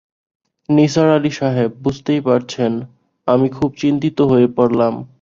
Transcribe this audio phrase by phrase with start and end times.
[0.69, 2.71] নিসার আলি সাহেব, বুঝতেই পারছেন,
[3.27, 4.93] আমি খুব চিন্তিত হয়ে পড়লাম।